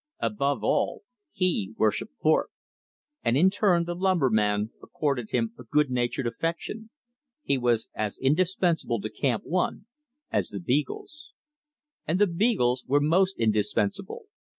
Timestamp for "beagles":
10.59-11.29, 12.25-12.83